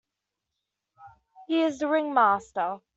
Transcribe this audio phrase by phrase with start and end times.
[1.45, 2.79] He is the ringmaster.